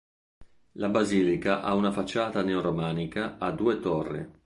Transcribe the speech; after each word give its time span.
La 0.79 0.89
basilica 0.89 1.61
ha 1.61 1.75
una 1.75 1.91
facciata 1.91 2.41
neoromanica 2.41 3.37
a 3.37 3.51
due 3.51 3.79
torri. 3.79 4.27